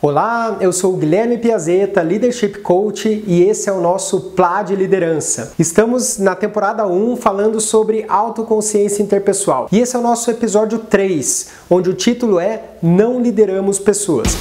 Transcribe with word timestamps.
Olá, 0.00 0.58
eu 0.60 0.72
sou 0.72 0.96
Guilherme 0.96 1.38
Piazeta, 1.38 2.02
Leadership 2.02 2.60
Coach, 2.60 3.24
e 3.26 3.42
esse 3.42 3.68
é 3.68 3.72
o 3.72 3.80
nosso 3.80 4.30
Plá 4.30 4.62
de 4.62 4.76
Liderança. 4.76 5.54
Estamos 5.58 6.18
na 6.18 6.36
temporada 6.36 6.86
1 6.86 7.16
falando 7.16 7.60
sobre 7.60 8.04
autoconsciência 8.08 9.02
interpessoal. 9.02 9.66
E 9.72 9.80
esse 9.80 9.96
é 9.96 9.98
o 9.98 10.02
nosso 10.02 10.30
episódio 10.30 10.78
3, 10.78 11.48
onde 11.68 11.90
o 11.90 11.94
título 11.94 12.38
é 12.38 12.62
Não 12.80 13.20
Lideramos 13.20 13.80
Pessoas. 13.80 14.36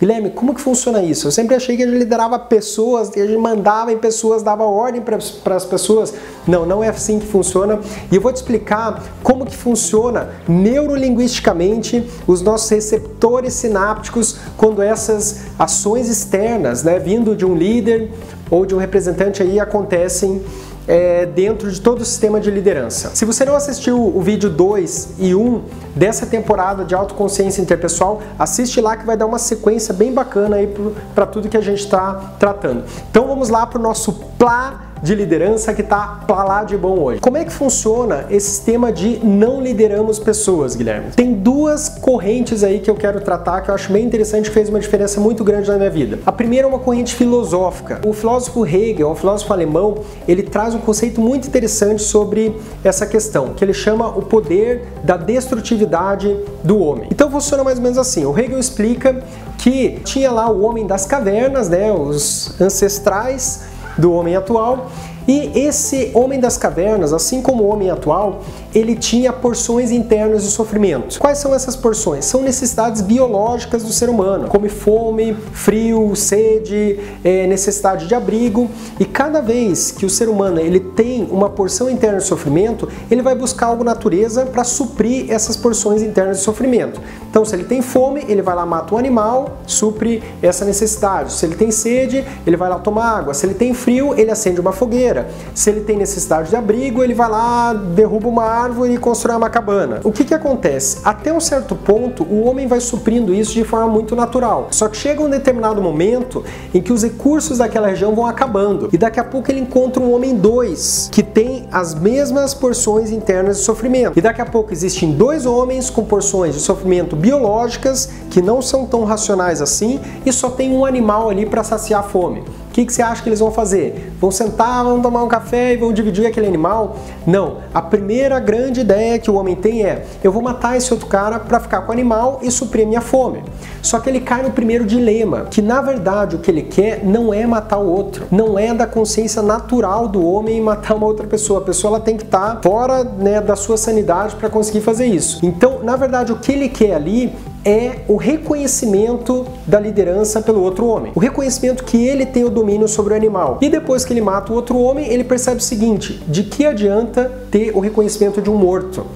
Guilherme, 0.00 0.30
como 0.30 0.54
que 0.54 0.60
funciona 0.60 1.02
isso? 1.02 1.26
Eu 1.26 1.32
sempre 1.32 1.56
achei 1.56 1.76
que 1.76 1.84
gente 1.84 1.98
liderava 1.98 2.38
pessoas, 2.38 3.10
gente 3.12 3.36
mandava 3.36 3.92
em 3.92 3.98
pessoas, 3.98 4.44
dava 4.44 4.62
ordem 4.62 5.02
para 5.02 5.56
as 5.56 5.64
pessoas. 5.64 6.14
Não, 6.46 6.64
não 6.64 6.84
é 6.84 6.88
assim 6.88 7.18
que 7.18 7.26
funciona. 7.26 7.80
E 8.10 8.14
eu 8.14 8.20
vou 8.20 8.32
te 8.32 8.36
explicar 8.36 9.02
como 9.24 9.44
que 9.44 9.56
funciona 9.56 10.30
neurolinguisticamente 10.46 12.08
os 12.28 12.42
nossos 12.42 12.70
receptores 12.70 13.54
sinápticos 13.54 14.36
quando 14.56 14.82
essas 14.82 15.40
ações 15.58 16.08
externas, 16.08 16.84
né, 16.84 17.00
vindo 17.00 17.34
de 17.34 17.44
um 17.44 17.56
líder 17.56 18.12
ou 18.48 18.64
de 18.64 18.76
um 18.76 18.78
representante 18.78 19.42
aí 19.42 19.58
acontecem 19.58 20.40
é, 20.88 21.26
dentro 21.26 21.70
de 21.70 21.80
todo 21.80 22.00
o 22.00 22.04
sistema 22.04 22.40
de 22.40 22.50
liderança. 22.50 23.10
Se 23.14 23.26
você 23.26 23.44
não 23.44 23.54
assistiu 23.54 24.00
o 24.02 24.20
vídeo 24.22 24.48
2 24.48 25.10
e 25.18 25.34
1 25.34 25.62
dessa 25.94 26.24
temporada 26.24 26.84
de 26.84 26.94
autoconsciência 26.94 27.60
interpessoal, 27.60 28.22
assiste 28.38 28.80
lá 28.80 28.96
que 28.96 29.04
vai 29.04 29.16
dar 29.16 29.26
uma 29.26 29.38
sequência 29.38 29.92
bem 29.92 30.12
bacana 30.12 30.56
aí 30.56 30.74
para 31.14 31.26
tudo 31.26 31.48
que 31.48 31.56
a 31.56 31.60
gente 31.60 31.80
está 31.80 32.34
tratando. 32.38 32.84
Então 33.10 33.26
vamos 33.26 33.50
lá 33.50 33.66
para 33.66 33.78
o 33.78 33.82
nosso 33.82 34.14
plá 34.38 34.87
de 35.02 35.14
liderança 35.14 35.72
que 35.72 35.82
está 35.82 36.20
pra 36.26 36.44
lá 36.44 36.64
de 36.64 36.76
bom 36.76 36.98
hoje. 36.98 37.20
Como 37.20 37.36
é 37.36 37.44
que 37.44 37.52
funciona 37.52 38.26
esse 38.30 38.48
sistema 38.50 38.92
de 38.92 39.24
não 39.24 39.60
lideramos 39.60 40.18
pessoas, 40.18 40.74
Guilherme? 40.74 41.12
Tem 41.14 41.34
duas 41.34 41.88
correntes 41.88 42.64
aí 42.64 42.80
que 42.80 42.90
eu 42.90 42.94
quero 42.94 43.20
tratar 43.20 43.60
que 43.60 43.70
eu 43.70 43.74
acho 43.74 43.92
bem 43.92 44.04
interessante 44.04 44.50
fez 44.50 44.68
uma 44.68 44.80
diferença 44.80 45.20
muito 45.20 45.44
grande 45.44 45.68
na 45.68 45.76
minha 45.76 45.90
vida. 45.90 46.18
A 46.26 46.32
primeira 46.32 46.66
é 46.66 46.68
uma 46.68 46.78
corrente 46.78 47.14
filosófica. 47.14 48.00
O 48.06 48.12
filósofo 48.12 48.66
Hegel, 48.66 49.10
um 49.10 49.14
filósofo 49.14 49.52
alemão, 49.52 49.98
ele 50.26 50.42
traz 50.42 50.74
um 50.74 50.78
conceito 50.78 51.20
muito 51.20 51.46
interessante 51.48 52.02
sobre 52.02 52.54
essa 52.82 53.06
questão, 53.06 53.54
que 53.54 53.64
ele 53.64 53.74
chama 53.74 54.08
o 54.08 54.22
poder 54.22 54.86
da 55.02 55.16
destrutividade 55.16 56.36
do 56.62 56.78
homem. 56.78 57.08
Então 57.10 57.30
funciona 57.30 57.64
mais 57.64 57.78
ou 57.78 57.82
menos 57.82 57.98
assim. 57.98 58.24
O 58.24 58.38
Hegel 58.38 58.58
explica 58.58 59.22
que 59.58 60.00
tinha 60.04 60.30
lá 60.30 60.50
o 60.50 60.62
homem 60.62 60.86
das 60.86 61.04
cavernas, 61.04 61.68
né, 61.68 61.92
os 61.92 62.58
ancestrais 62.60 63.77
do 63.98 64.12
homem 64.12 64.36
atual. 64.36 64.90
E 65.28 65.52
esse 65.54 66.10
homem 66.14 66.40
das 66.40 66.56
cavernas, 66.56 67.12
assim 67.12 67.42
como 67.42 67.64
o 67.64 67.66
homem 67.68 67.90
atual, 67.90 68.40
ele 68.74 68.96
tinha 68.96 69.30
porções 69.30 69.90
internas 69.90 70.42
de 70.42 70.50
sofrimento. 70.50 71.18
Quais 71.18 71.36
são 71.36 71.54
essas 71.54 71.76
porções? 71.76 72.24
São 72.24 72.40
necessidades 72.40 73.02
biológicas 73.02 73.82
do 73.82 73.92
ser 73.92 74.08
humano, 74.08 74.48
como 74.48 74.66
fome, 74.70 75.36
frio, 75.52 76.16
sede, 76.16 76.98
é, 77.22 77.46
necessidade 77.46 78.06
de 78.06 78.14
abrigo. 78.14 78.70
E 78.98 79.04
cada 79.04 79.42
vez 79.42 79.90
que 79.90 80.06
o 80.06 80.10
ser 80.10 80.30
humano 80.30 80.60
ele 80.60 80.80
tem 80.80 81.28
uma 81.30 81.50
porção 81.50 81.90
interna 81.90 82.18
de 82.18 82.24
sofrimento, 82.24 82.88
ele 83.10 83.20
vai 83.20 83.34
buscar 83.34 83.66
algo 83.66 83.84
na 83.84 83.98
natureza 83.98 84.46
para 84.46 84.62
suprir 84.62 85.26
essas 85.28 85.56
porções 85.56 86.02
internas 86.02 86.38
de 86.38 86.44
sofrimento. 86.44 87.00
Então, 87.28 87.44
se 87.44 87.54
ele 87.54 87.64
tem 87.64 87.82
fome, 87.82 88.24
ele 88.28 88.40
vai 88.40 88.54
lá 88.54 88.64
mata 88.64 88.94
um 88.94 88.98
animal, 88.98 89.58
supre 89.66 90.22
essa 90.40 90.64
necessidade. 90.64 91.32
Se 91.32 91.44
ele 91.44 91.56
tem 91.56 91.72
sede, 91.72 92.24
ele 92.46 92.56
vai 92.56 92.68
lá 92.68 92.78
tomar 92.78 93.18
água. 93.18 93.34
Se 93.34 93.44
ele 93.44 93.54
tem 93.54 93.74
frio, 93.74 94.14
ele 94.16 94.30
acende 94.30 94.60
uma 94.60 94.72
fogueira. 94.72 95.17
Se 95.54 95.70
ele 95.70 95.80
tem 95.80 95.96
necessidade 95.96 96.50
de 96.50 96.56
abrigo, 96.56 97.02
ele 97.02 97.14
vai 97.14 97.28
lá 97.28 97.72
derruba 97.72 98.28
uma 98.28 98.44
árvore 98.44 98.94
e 98.94 98.98
constrói 98.98 99.36
uma 99.36 99.50
cabana. 99.50 100.00
O 100.04 100.12
que, 100.12 100.24
que 100.24 100.34
acontece? 100.34 100.98
Até 101.04 101.32
um 101.32 101.40
certo 101.40 101.74
ponto, 101.74 102.22
o 102.24 102.44
homem 102.44 102.66
vai 102.66 102.80
suprindo 102.80 103.34
isso 103.34 103.52
de 103.52 103.64
forma 103.64 103.88
muito 103.88 104.14
natural. 104.14 104.68
Só 104.70 104.88
que 104.88 104.96
chega 104.96 105.22
um 105.22 105.30
determinado 105.30 105.80
momento 105.80 106.44
em 106.72 106.80
que 106.80 106.92
os 106.92 107.02
recursos 107.02 107.58
daquela 107.58 107.88
região 107.88 108.14
vão 108.14 108.26
acabando. 108.26 108.88
E 108.92 108.98
daqui 108.98 109.20
a 109.20 109.24
pouco 109.24 109.50
ele 109.50 109.60
encontra 109.60 110.02
um 110.02 110.12
homem 110.12 110.34
dois, 110.34 111.08
que 111.10 111.22
tem 111.22 111.66
as 111.72 111.94
mesmas 111.94 112.54
porções 112.54 113.10
internas 113.10 113.58
de 113.58 113.64
sofrimento. 113.64 114.18
E 114.18 114.22
daqui 114.22 114.40
a 114.40 114.46
pouco 114.46 114.72
existem 114.72 115.12
dois 115.12 115.46
homens 115.46 115.90
com 115.90 116.04
porções 116.04 116.54
de 116.54 116.60
sofrimento 116.60 117.16
biológicas 117.16 118.08
que 118.30 118.42
não 118.42 118.60
são 118.60 118.86
tão 118.86 119.04
racionais 119.04 119.60
assim 119.62 120.00
e 120.24 120.32
só 120.32 120.50
tem 120.50 120.72
um 120.72 120.84
animal 120.84 121.28
ali 121.28 121.46
para 121.46 121.64
saciar 121.64 122.00
a 122.00 122.02
fome 122.02 122.44
que, 122.78 122.86
que 122.86 122.92
você 122.92 123.02
acha 123.02 123.20
que 123.20 123.28
eles 123.28 123.40
vão 123.40 123.50
fazer? 123.50 124.12
Vão 124.20 124.30
sentar, 124.30 124.84
vão 124.84 125.02
tomar 125.02 125.24
um 125.24 125.28
café 125.28 125.72
e 125.72 125.76
vão 125.76 125.92
dividir 125.92 126.26
aquele 126.26 126.46
animal? 126.46 126.96
Não. 127.26 127.56
A 127.74 127.82
primeira 127.82 128.38
grande 128.38 128.82
ideia 128.82 129.18
que 129.18 129.28
o 129.28 129.34
homem 129.34 129.56
tem 129.56 129.84
é: 129.84 130.04
eu 130.22 130.30
vou 130.30 130.40
matar 130.40 130.76
esse 130.76 130.92
outro 130.92 131.08
cara 131.08 131.40
para 131.40 131.58
ficar 131.58 131.80
com 131.80 131.88
o 131.88 131.92
animal 131.92 132.38
e 132.40 132.50
suprir 132.52 132.86
minha 132.86 133.00
fome. 133.00 133.42
Só 133.82 133.98
que 133.98 134.08
ele 134.08 134.20
cai 134.20 134.42
no 134.42 134.50
primeiro 134.50 134.84
dilema, 134.84 135.46
que 135.50 135.60
na 135.60 135.80
verdade 135.80 136.36
o 136.36 136.38
que 136.38 136.50
ele 136.50 136.62
quer 136.62 137.04
não 137.04 137.34
é 137.34 137.46
matar 137.46 137.78
o 137.78 137.86
outro, 137.88 138.26
não 138.30 138.56
é 138.58 138.72
da 138.72 138.86
consciência 138.86 139.42
natural 139.42 140.06
do 140.06 140.24
homem 140.24 140.60
matar 140.60 140.94
uma 140.94 141.06
outra 141.06 141.26
pessoa. 141.26 141.60
A 141.60 141.62
pessoa 141.64 141.96
ela 141.96 142.00
tem 142.00 142.16
que 142.16 142.24
estar 142.24 142.56
tá 142.56 142.60
fora 142.62 143.02
né, 143.02 143.40
da 143.40 143.56
sua 143.56 143.76
sanidade 143.76 144.36
para 144.36 144.48
conseguir 144.48 144.82
fazer 144.82 145.06
isso. 145.06 145.44
Então, 145.44 145.80
na 145.82 145.96
verdade, 145.96 146.32
o 146.32 146.36
que 146.36 146.52
ele 146.52 146.68
quer 146.68 146.94
ali 146.94 147.34
é 147.64 148.00
o 148.08 148.16
reconhecimento 148.16 149.46
da 149.66 149.78
liderança 149.78 150.40
pelo 150.40 150.62
outro 150.62 150.86
homem. 150.86 151.12
O 151.14 151.20
reconhecimento 151.20 151.84
que 151.84 152.06
ele 152.06 152.24
tem 152.24 152.44
o 152.44 152.50
domínio 152.50 152.88
sobre 152.88 153.14
o 153.14 153.16
animal. 153.16 153.58
E 153.60 153.68
depois 153.68 154.04
que 154.04 154.12
ele 154.12 154.20
mata 154.20 154.52
o 154.52 154.56
outro 154.56 154.78
homem, 154.78 155.08
ele 155.08 155.24
percebe 155.24 155.58
o 155.58 155.62
seguinte: 155.62 156.22
de 156.28 156.42
que 156.44 156.66
adianta 156.66 157.30
ter 157.50 157.76
o 157.76 157.80
reconhecimento 157.80 158.40
de 158.40 158.50
um 158.50 158.56
morto? 158.56 159.06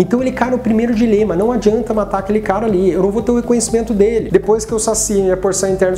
Então 0.00 0.22
ele 0.22 0.32
cai 0.32 0.50
no 0.50 0.58
primeiro 0.58 0.94
dilema, 0.94 1.36
não 1.36 1.52
adianta 1.52 1.92
matar 1.92 2.20
aquele 2.20 2.40
cara 2.40 2.64
ali, 2.64 2.90
eu 2.90 3.02
não 3.02 3.10
vou 3.10 3.20
ter 3.20 3.32
o 3.32 3.36
reconhecimento 3.36 3.92
dele. 3.92 4.30
Depois 4.32 4.64
que 4.64 4.72
eu 4.72 4.78
sacio 4.78 5.30
a 5.30 5.36
porção 5.36 5.68
interna 5.68 5.94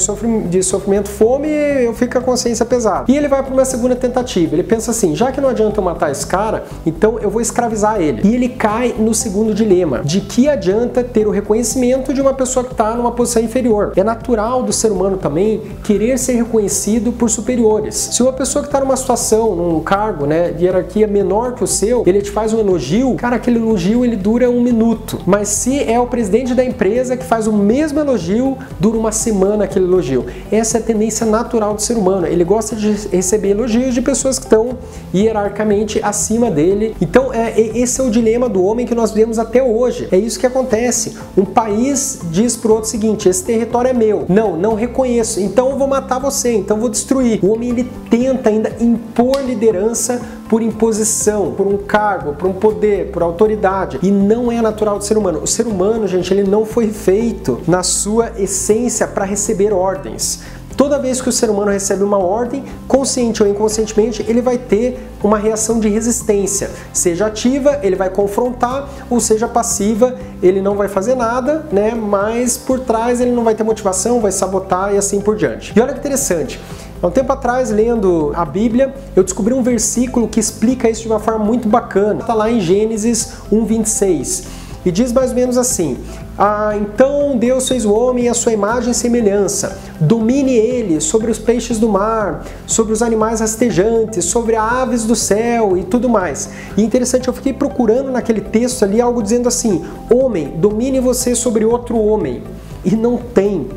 de 0.49 0.63
sofrimento, 0.65 1.09
fome, 1.09 1.49
eu 1.49 1.95
fico 1.95 2.15
com 2.15 2.19
a 2.19 2.23
consciência 2.23 2.67
pesada. 2.67 3.05
E 3.09 3.17
ele 3.17 3.29
vai 3.29 3.45
para 3.45 3.53
uma 3.53 3.65
segunda 3.65 3.95
tentativa, 3.95 4.57
ele 4.57 4.65
pensa 4.65 4.91
assim, 4.91 5.15
já 5.15 5.31
que 5.31 5.41
não 5.41 5.51
adianta 5.51 5.79
eu 5.79 5.85
matar 5.85 6.11
esse 6.11 6.27
cara, 6.27 6.65
então 6.85 7.21
eu 7.21 7.31
vou 7.31 7.41
escravizar 7.41 8.01
ele. 8.01 8.23
E 8.25 8.35
ele 8.35 8.49
cai 8.49 8.93
no 8.99 9.15
segundo 9.15 9.55
dilema, 9.55 10.01
de 10.03 10.21
que 10.21 10.49
adianta 10.49 11.05
ter 11.05 11.29
o 11.29 11.31
reconhecimento 11.31 12.13
de 12.13 12.21
uma 12.21 12.35
pessoa 12.35 12.65
que 12.65 12.73
está 12.73 12.97
numa 12.97 13.13
posição 13.13 13.41
inferior. 13.41 13.93
É 13.95 14.03
natural 14.03 14.65
do 14.65 14.73
ser 14.73 14.91
humano 14.91 15.17
também 15.17 15.63
querer 15.85 16.19
ser 16.19 16.33
reconhecido 16.33 17.13
por 17.13 17.31
superiores. 17.31 17.95
Se 17.95 18.21
uma 18.21 18.33
pessoa 18.33 18.65
que 18.65 18.69
está 18.69 18.81
numa 18.81 18.97
situação, 18.97 19.55
num 19.55 19.79
cargo, 19.79 20.27
né, 20.27 20.51
de 20.51 20.65
hierarquia 20.65 21.07
menor 21.07 21.53
que 21.53 21.63
o 21.63 21.69
seu, 21.69 22.03
ele 22.05 22.21
te 22.21 22.33
faz 22.33 22.53
um 22.53 22.59
elogio, 22.59 23.15
cara, 23.15 23.37
aquele 23.37 23.59
elogio 23.59 23.92
elogio 23.93 24.05
ele 24.05 24.17
dura 24.17 24.51
um 24.51 24.61
minuto, 24.61 25.21
mas 25.27 25.49
se 25.49 25.83
é 25.83 25.99
o 26.01 26.07
presidente 26.07 26.55
da 26.55 26.65
empresa 26.65 27.17
que 27.17 27.25
faz 27.25 27.47
o 27.47 27.53
mesmo 27.53 28.01
elogio, 28.01 28.57
dura 28.81 28.97
uma 28.97 29.13
semana 29.13 29.65
aquele 29.65 29.85
elogio. 29.85 30.27
Essa 30.51 30.79
é 30.79 30.81
a 30.81 30.83
tendência 30.83 31.27
natural 31.27 31.75
do 31.75 31.83
ser 31.83 31.97
humano. 31.97 32.27
Ele 32.27 32.45
gosta 32.45 32.75
de 32.75 32.91
receber 33.09 33.51
elogios 33.51 33.95
de 33.95 34.01
pessoas 34.01 34.39
que 34.39 34.45
estão 34.45 34.79
hierarquicamente 35.15 36.01
acima 36.03 36.51
dele. 36.51 36.97
Então, 37.01 37.33
é, 37.33 37.61
esse 37.61 38.01
é 38.01 38.05
o 38.05 38.11
dilema 38.11 38.49
do 38.49 38.65
homem 38.65 38.87
que 38.87 38.95
nós 38.95 39.13
vemos 39.13 39.39
até 39.39 39.63
hoje. 39.63 40.09
É 40.11 40.17
isso 40.17 40.39
que 40.39 40.47
acontece. 40.47 41.17
Um 41.37 41.45
país 41.45 42.21
diz 42.31 42.57
pro 42.57 42.75
outro 42.75 42.89
o 42.89 42.91
seguinte: 42.91 43.29
esse 43.29 43.45
território 43.45 43.91
é 43.91 43.95
meu. 43.95 44.25
Não, 44.29 44.57
não 44.57 44.75
reconheço. 44.75 45.41
Então 45.41 45.71
eu 45.71 45.79
vou 45.79 45.87
matar 45.87 46.19
você. 46.19 46.55
Então 46.55 46.77
eu 46.77 46.81
vou 46.81 46.91
destruir. 46.91 47.41
O 47.43 47.53
homem 47.53 47.71
ele 47.71 47.91
tenta 48.09 48.49
ainda 48.49 48.73
impor 48.81 49.43
liderança 49.45 50.21
por 50.53 50.61
imposição, 50.61 51.53
por 51.53 51.67
um 51.67 51.79
cargo, 51.79 52.35
por 52.35 52.47
um 52.47 52.53
poder, 52.53 53.11
por 53.11 53.23
autoridade. 53.23 53.99
E 54.03 54.11
não 54.11 54.53
é 54.53 54.61
natural 54.61 54.99
do 54.99 55.05
ser 55.05 55.17
humano. 55.17 55.41
O 55.43 55.47
ser 55.47 55.67
humano, 55.67 56.07
gente, 56.07 56.31
ele 56.31 56.43
não 56.43 56.67
foi 56.67 56.89
feito 56.89 57.63
na 57.67 57.83
sua 57.83 58.33
essência 58.37 59.07
para 59.07 59.25
receber 59.25 59.73
ordens. 59.73 60.43
Toda 60.77 60.99
vez 60.99 61.23
que 61.23 61.29
o 61.31 61.33
ser 61.33 61.49
humano 61.49 61.71
recebe 61.71 62.03
uma 62.03 62.19
ordem, 62.19 62.65
consciente 62.87 63.43
ou 63.43 63.49
inconscientemente, 63.49 64.27
ele 64.29 64.43
vai 64.43 64.59
ter 64.59 65.01
uma 65.23 65.39
reação 65.39 65.81
de 65.81 65.89
resistência. 65.89 66.71
Seja 66.93 67.27
ativa, 67.27 67.81
ele 67.83 67.97
vai 67.97 68.11
confrontar, 68.11 68.89
ou 69.09 69.21
seja 69.21 69.49
passiva, 69.49 70.17
ele 70.43 70.61
não 70.61 70.75
vai 70.75 70.89
fazer 70.89 71.15
nada, 71.15 71.65
né? 71.73 71.95
Mas 71.95 72.59
por 72.59 72.81
trás 72.81 73.23
ele 73.23 73.31
não 73.31 73.43
vai 73.45 73.55
ter 73.55 73.65
motivação, 73.65 74.21
vai 74.21 74.33
sabotar 74.33 74.93
e 74.93 74.99
assim 74.99 75.19
por 75.19 75.35
diante. 75.35 75.73
E 75.75 75.81
olha 75.81 75.95
que 75.95 76.01
interessante. 76.01 76.61
Há 77.03 77.09
um 77.09 77.11
tempo 77.11 77.33
atrás, 77.33 77.69
lendo 77.71 78.31
a 78.33 78.45
Bíblia, 78.45 78.95
eu 79.17 79.25
descobri 79.25 79.53
um 79.53 79.63
versículo 79.63 80.29
que 80.29 80.39
explica 80.39 80.89
isso 80.89 81.03
de 81.03 81.09
uma 81.09 81.19
forma 81.19 81.45
muito 81.45 81.69
bacana. 81.69 82.21
Está 82.21 82.33
lá 82.33 82.49
em 82.49 82.61
Gênesis 82.61 83.33
1:26 83.51 84.45
e 84.85 84.91
diz 84.93 85.13
mais 85.13 85.31
ou 85.31 85.37
menos 85.37 85.59
assim: 85.59 85.97
ah, 86.39 86.77
então 86.77 87.37
Deus 87.37 87.69
fez 87.69 87.85
o 87.85 87.93
homem 87.93 88.29
à 88.29 88.35
sua 88.35 88.53
imagem 88.53 88.93
e 88.93 88.95
semelhança. 88.95 89.79
Domine 90.01 90.55
ele 90.55 91.01
sobre 91.01 91.29
os 91.29 91.41
peixes 91.41 91.79
do 91.81 91.89
mar, 91.89 92.45
sobre 92.67 92.93
os 92.93 93.03
animais 93.03 93.41
rastejantes, 93.41 94.25
sobre 94.27 94.55
aves 94.55 95.05
do 95.05 95.17
céu 95.17 95.77
e 95.77 95.83
tudo 95.83 96.09
mais. 96.09 96.51
E 96.77 96.83
interessante, 96.83 97.27
eu 97.27 97.35
fiquei 97.35 97.53
procurando 97.53 98.13
naquele 98.13 98.41
texto 98.41 98.85
ali 98.85 99.01
algo 99.01 99.21
dizendo 99.21 99.49
assim: 99.49 99.85
Homem, 100.09 100.55
domine 100.57 101.01
você 101.01 101.35
sobre 101.35 101.65
outro 101.65 101.99
homem. 101.99 102.45
E 102.85 102.97
não 102.97 103.17
tem. 103.17 103.69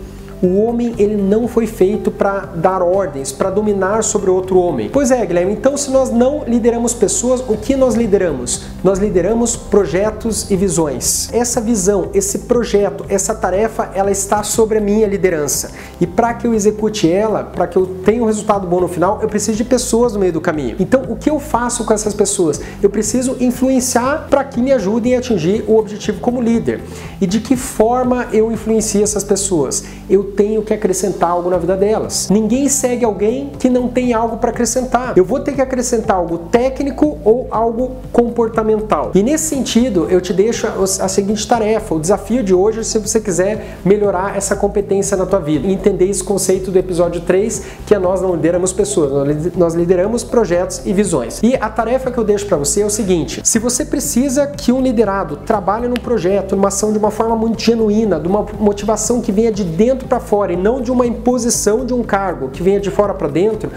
O 0.42 0.62
homem 0.62 0.94
ele 0.98 1.16
não 1.16 1.48
foi 1.48 1.66
feito 1.66 2.12
para 2.12 2.42
dar 2.42 2.82
ordens, 2.82 3.32
para 3.32 3.50
dominar 3.50 4.04
sobre 4.04 4.30
outro 4.30 4.60
homem. 4.60 4.90
Pois 4.92 5.12
é, 5.12 5.26
Guilherme, 5.26 5.54
então 5.54 5.78
se 5.78 5.90
nós 5.90 6.12
não 6.12 6.44
lideramos 6.46 6.94
pessoas, 6.94 7.42
o 7.42 7.58
que 7.58 7.76
nós 7.76 7.96
lideramos? 7.96 8.64
Nós 8.84 9.00
lideramos 9.00 9.56
projetos 9.56 10.50
e 10.52 10.56
visões. 10.56 11.30
Essa 11.34 11.62
visão, 11.62 12.10
esse 12.14 12.40
projeto, 12.40 13.06
essa 13.10 13.34
tarefa, 13.34 13.92
ela 13.94 14.12
está 14.12 14.44
sobre 14.44 14.78
a 14.78 14.82
minha 14.82 15.08
liderança. 15.08 15.72
E 16.00 16.06
para 16.06 16.34
que 16.34 16.46
eu 16.46 16.54
execute 16.54 17.10
ela, 17.10 17.44
para 17.44 17.68
que 17.68 17.78
eu 17.78 17.86
tenha 18.04 18.22
um 18.22 18.26
resultado 18.26 18.68
bom 18.68 18.82
no 18.82 18.88
final, 18.88 19.20
eu 19.22 19.30
preciso 19.30 19.58
de 19.58 19.64
pessoas 19.64 20.14
no 20.14 20.20
meio 20.20 20.34
do 20.34 20.42
caminho. 20.42 20.76
Então, 20.80 21.04
o 21.10 21.16
que 21.16 21.30
eu 21.30 21.40
faço 21.40 21.86
com 21.86 21.94
essas 21.94 22.14
pessoas? 22.14 22.62
Eu 22.82 22.90
preciso 22.90 23.38
influenciar 23.40 24.28
para 24.30 24.44
que 24.44 24.62
me 24.62 24.72
ajudem 24.72 25.16
a 25.16 25.20
atingir 25.20 25.64
o 25.68 25.78
objetivo 25.78 26.20
como 26.20 26.42
líder. 26.42 26.82
E 27.22 27.26
de 27.26 27.40
que 27.40 27.56
forma 27.56 28.28
eu 28.32 28.52
influencio 28.52 29.04
essas 29.04 29.24
pessoas? 29.24 29.84
Eu 30.10 30.25
tenho 30.26 30.62
que 30.62 30.74
acrescentar 30.74 31.30
algo 31.30 31.50
na 31.50 31.58
vida 31.58 31.76
delas. 31.76 32.30
Ninguém 32.30 32.68
segue 32.68 33.06
alguém 33.06 33.52
que 33.58 33.70
não 33.70 33.88
tem 33.88 34.14
algo 34.14 34.38
para 34.38 34.50
acrescentar. 34.50 35.18
Eu 35.18 35.26
vou 35.26 35.40
ter 35.40 35.54
que 35.54 35.62
acrescentar 35.62 36.18
algo 36.18 36.38
técnico 36.38 37.18
ou 37.24 37.48
algo 37.52 37.92
comportamental. 38.12 39.12
E 39.14 39.24
nesse 39.24 39.46
sentido, 39.46 40.08
eu 40.10 40.20
te 40.20 40.34
deixo 40.34 40.68
a 40.68 41.08
seguinte 41.08 41.48
tarefa, 41.48 41.96
o 41.96 42.00
desafio 42.00 42.44
de 42.44 42.54
hoje, 42.54 42.84
se 42.84 42.98
você 43.00 43.20
quiser 43.20 43.78
melhorar 43.84 44.36
essa 44.36 44.56
competência 44.56 45.16
na 45.16 45.26
tua 45.26 45.40
vida, 45.40 45.68
entender 45.68 46.10
esse 46.10 46.24
conceito 46.24 46.72
do 46.72 46.78
episódio 46.78 47.22
3, 47.22 47.64
que 47.86 47.94
é 47.94 48.00
nós 48.00 48.22
não 48.22 48.36
lideramos 48.36 48.74
pessoas, 48.74 49.56
nós 49.56 49.74
lideramos 49.74 50.24
projetos 50.24 50.82
e 50.86 50.94
visões. 50.94 51.40
E 51.44 51.56
a 51.56 51.70
tarefa 51.70 52.12
que 52.12 52.18
eu 52.18 52.24
deixo 52.24 52.46
para 52.46 52.58
você 52.58 52.82
é 52.82 52.86
o 52.86 52.90
seguinte: 52.90 53.42
se 53.44 53.60
você 53.60 53.86
precisa 53.86 54.48
que 54.48 54.72
um 54.72 54.82
liderado 54.82 55.38
trabalhe 55.38 55.88
num 55.88 55.96
projeto, 55.96 56.56
numa 56.56 56.70
ação 56.70 56.92
de 56.92 56.98
uma 56.98 57.12
forma 57.12 57.36
muito 57.36 57.62
genuína, 57.62 58.20
de 58.20 58.28
uma 58.28 58.46
motivação 58.60 59.22
que 59.22 59.32
venha 59.32 59.52
de 59.52 59.64
dentro 59.64 60.08
para 60.08 60.15
fora 60.20 60.54
e 60.54 60.56
não 60.56 60.82
de 60.82 60.92
uma 60.92 61.06
imposição 61.06 61.86
de 61.86 61.94
um 61.94 62.04
cargo 62.04 62.50
que 62.50 62.64
venha 62.64 62.80
de 62.80 62.90
fora 62.90 63.14
para 63.14 63.28
dentro, 63.28 63.72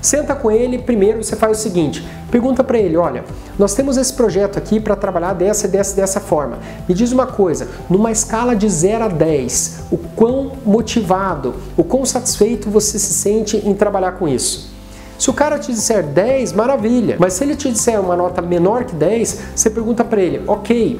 Senta 0.00 0.34
com 0.34 0.50
ele, 0.50 0.78
primeiro 0.78 1.22
você 1.22 1.36
faz 1.36 1.58
o 1.58 1.60
seguinte: 1.60 2.06
pergunta 2.30 2.64
para 2.64 2.78
ele, 2.78 2.96
olha, 2.96 3.22
nós 3.58 3.74
temos 3.74 3.98
esse 3.98 4.12
projeto 4.12 4.58
aqui 4.58 4.80
para 4.80 4.96
trabalhar 4.96 5.34
dessa, 5.34 5.68
dessa, 5.68 5.94
dessa 5.94 6.20
forma. 6.20 6.58
Me 6.88 6.94
diz 6.94 7.12
uma 7.12 7.26
coisa, 7.26 7.68
numa 7.88 8.10
escala 8.10 8.56
de 8.56 8.68
0 8.68 9.04
a 9.04 9.08
10, 9.08 9.84
o 9.90 9.98
quão 9.98 10.52
motivado, 10.64 11.54
o 11.76 11.84
quão 11.84 12.06
satisfeito 12.06 12.70
você 12.70 12.98
se 12.98 13.12
sente 13.12 13.58
em 13.58 13.74
trabalhar 13.74 14.12
com 14.12 14.26
isso? 14.26 14.70
Se 15.18 15.28
o 15.28 15.34
cara 15.34 15.58
te 15.58 15.70
disser 15.70 16.02
10, 16.02 16.54
maravilha. 16.54 17.16
Mas 17.18 17.34
se 17.34 17.44
ele 17.44 17.54
te 17.54 17.70
disser 17.70 18.00
uma 18.00 18.16
nota 18.16 18.40
menor 18.40 18.84
que 18.84 18.94
10, 18.94 19.40
você 19.54 19.68
pergunta 19.68 20.02
para 20.02 20.22
ele, 20.22 20.42
ok, 20.46 20.98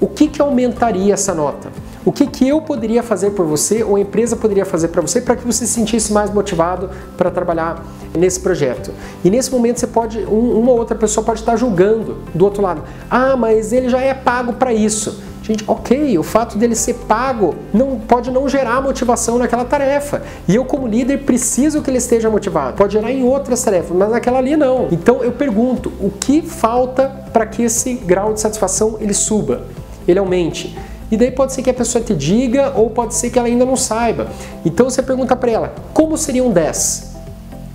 o 0.00 0.06
que, 0.06 0.26
que 0.26 0.40
aumentaria 0.40 1.12
essa 1.12 1.34
nota? 1.34 1.70
O 2.08 2.10
que, 2.10 2.26
que 2.26 2.48
eu 2.48 2.62
poderia 2.62 3.02
fazer 3.02 3.32
por 3.32 3.44
você 3.44 3.84
ou 3.84 3.96
a 3.96 4.00
empresa 4.00 4.34
poderia 4.34 4.64
fazer 4.64 4.88
para 4.88 5.02
você 5.02 5.20
para 5.20 5.36
que 5.36 5.44
você 5.44 5.66
se 5.66 5.74
sentisse 5.74 6.10
mais 6.10 6.32
motivado 6.32 6.88
para 7.18 7.30
trabalhar 7.30 7.84
nesse 8.16 8.40
projeto? 8.40 8.90
E 9.22 9.28
nesse 9.28 9.52
momento 9.52 9.78
você 9.78 9.86
pode, 9.86 10.20
um, 10.20 10.58
uma 10.58 10.72
outra 10.72 10.96
pessoa 10.96 11.22
pode 11.22 11.40
estar 11.40 11.54
julgando 11.56 12.16
do 12.34 12.46
outro 12.46 12.62
lado. 12.62 12.82
Ah, 13.10 13.36
mas 13.36 13.74
ele 13.74 13.90
já 13.90 14.00
é 14.00 14.14
pago 14.14 14.54
para 14.54 14.72
isso. 14.72 15.22
Gente, 15.42 15.62
ok, 15.66 16.18
o 16.18 16.22
fato 16.22 16.56
dele 16.56 16.74
ser 16.74 16.94
pago 16.94 17.54
não 17.74 17.98
pode 17.98 18.30
não 18.30 18.48
gerar 18.48 18.80
motivação 18.80 19.36
naquela 19.36 19.66
tarefa. 19.66 20.22
E 20.48 20.54
eu, 20.54 20.64
como 20.64 20.86
líder, 20.86 21.26
preciso 21.26 21.82
que 21.82 21.90
ele 21.90 21.98
esteja 21.98 22.30
motivado. 22.30 22.74
Pode 22.74 22.94
gerar 22.94 23.12
em 23.12 23.22
outras 23.22 23.62
tarefas, 23.62 23.94
mas 23.94 24.10
naquela 24.10 24.38
ali 24.38 24.56
não. 24.56 24.88
Então 24.90 25.22
eu 25.22 25.32
pergunto, 25.32 25.92
o 26.00 26.08
que 26.08 26.40
falta 26.40 27.06
para 27.34 27.44
que 27.44 27.64
esse 27.64 27.92
grau 27.92 28.32
de 28.32 28.40
satisfação 28.40 28.96
ele 28.98 29.12
suba, 29.12 29.64
ele 30.06 30.18
aumente? 30.18 30.74
E 31.10 31.16
daí 31.16 31.30
pode 31.30 31.52
ser 31.52 31.62
que 31.62 31.70
a 31.70 31.74
pessoa 31.74 32.02
te 32.02 32.14
diga 32.14 32.72
ou 32.76 32.90
pode 32.90 33.14
ser 33.14 33.30
que 33.30 33.38
ela 33.38 33.48
ainda 33.48 33.64
não 33.64 33.76
saiba. 33.76 34.28
Então 34.64 34.88
você 34.88 35.02
pergunta 35.02 35.34
para 35.34 35.50
ela, 35.50 35.74
como 35.92 36.16
seria 36.16 36.44
um 36.44 36.50
10? 36.50 37.16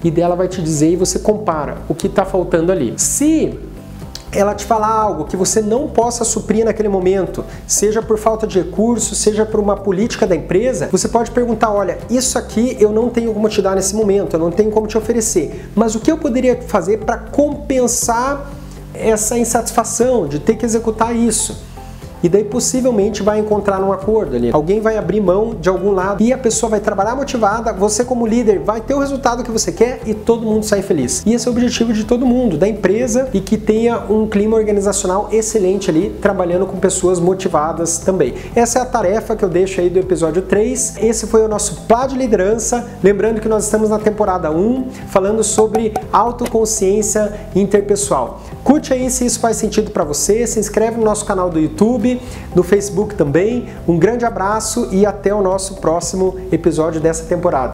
E 0.04 0.12
dela 0.12 0.36
vai 0.36 0.48
te 0.48 0.62
dizer 0.62 0.92
e 0.92 0.96
você 0.96 1.20
compara 1.20 1.78
o 1.88 1.96
que 1.96 2.08
está 2.08 2.26
faltando 2.26 2.72
ali. 2.72 2.94
Se 2.98 3.58
ela 4.32 4.56
te 4.56 4.66
falar 4.66 4.88
algo 4.88 5.26
que 5.26 5.38
você 5.38 5.62
não 5.62 5.88
possa 5.88 6.24
suprir 6.24 6.66
naquele 6.66 6.90
momento, 6.90 7.46
seja 7.68 8.02
por 8.02 8.18
falta 8.18 8.46
de 8.46 8.60
recursos, 8.60 9.18
seja 9.18 9.46
por 9.46 9.60
uma 9.60 9.78
política 9.78 10.26
da 10.26 10.36
empresa, 10.36 10.90
você 10.92 11.08
pode 11.08 11.32
perguntar: 11.32 11.72
olha, 11.72 11.98
isso 12.10 12.38
aqui 12.38 12.76
eu 12.80 12.92
não 12.92 13.10
tenho 13.10 13.34
como 13.34 13.48
te 13.48 13.62
dar 13.62 13.76
nesse 13.76 13.96
momento, 13.96 14.34
eu 14.34 14.40
não 14.40 14.52
tenho 14.52 14.72
como 14.72 14.88
te 14.88 14.98
oferecer, 14.98 15.70
mas 15.76 15.96
o 15.96 16.00
que 16.00 16.12
eu 16.12 16.18
poderia 16.18 16.60
fazer 16.64 16.98
para 17.00 17.18
compensar 17.18 18.52
essa 18.94 19.38
insatisfação 19.38 20.28
de 20.28 20.40
ter 20.40 20.56
que 20.56 20.66
executar 20.66 21.16
isso? 21.16 21.73
E 22.24 22.30
daí 22.30 22.46
possivelmente 22.46 23.22
vai 23.22 23.40
encontrar 23.40 23.84
um 23.84 23.92
acordo 23.92 24.38
ali. 24.38 24.50
Alguém 24.52 24.80
vai 24.80 24.98
abrir 24.98 25.20
mão 25.20 25.54
de 25.54 25.68
algum 25.68 25.92
lado 25.92 26.24
e 26.24 26.32
a 26.32 26.38
pessoa 26.38 26.70
vai 26.70 26.80
trabalhar 26.80 27.16
motivada, 27.16 27.74
você 27.74 28.06
como 28.06 28.26
líder 28.26 28.60
vai 28.60 28.80
ter 28.80 28.94
o 28.94 29.00
resultado 29.00 29.44
que 29.44 29.52
você 29.52 29.72
quer 29.72 30.00
e 30.06 30.14
todo 30.14 30.46
mundo 30.46 30.64
sai 30.64 30.82
feliz. 30.82 31.22
E 31.26 31.34
esse 31.34 31.48
é 31.48 31.52
o 31.52 31.54
objetivo 31.54 31.92
de 31.92 32.06
todo 32.06 32.26
mundo, 32.26 32.58
da 32.58 32.68
empresa 32.68 33.30
e 33.34 33.42
que 33.42 33.58
tenha 33.58 34.00
um 34.10 34.28
clima 34.28 34.56
organizacional 34.56 35.28
excelente 35.32 35.90
ali, 35.90 36.10
trabalhando 36.22 36.66
com 36.66 36.78
pessoas 36.78 37.20
motivadas 37.20 37.98
também. 37.98 38.34
Essa 38.56 38.80
é 38.80 38.82
a 38.82 38.86
tarefa 38.86 39.36
que 39.36 39.44
eu 39.44 39.50
deixo 39.50 39.82
aí 39.82 39.90
do 39.90 40.00
episódio 40.00 40.42
3. 40.42 40.98
Esse 41.02 41.28
foi 41.28 41.44
o 41.44 41.48
nosso 41.48 41.82
Plá 41.88 42.08
de 42.08 42.16
Liderança. 42.16 42.88
Lembrando 43.04 43.42
que 43.42 43.50
nós 43.50 43.66
estamos 43.66 43.90
na 43.90 44.00
temporada 44.00 44.50
1, 44.50 44.88
falando 45.10 45.44
sobre 45.44 45.94
autoconsciência 46.12 47.34
interpessoal. 47.56 48.42
Curte 48.64 48.94
aí 48.94 49.10
se 49.10 49.26
isso 49.26 49.40
faz 49.40 49.58
sentido 49.58 49.92
para 49.92 50.06
você, 50.06 50.48
se 50.48 50.60
inscreve 50.60 50.98
no 50.98 51.04
nosso 51.04 51.26
canal 51.26 51.50
do 51.50 51.60
No 52.56 52.64
Facebook 52.64 53.16
também. 53.16 53.68
Um 53.88 53.98
grande 53.98 54.26
abraço 54.26 54.90
e 54.92 55.06
até 55.06 55.34
o 55.34 55.42
nosso 55.42 55.76
próximo 55.76 56.36
episódio 56.52 57.00
dessa 57.00 57.26
temporada. 57.26 57.72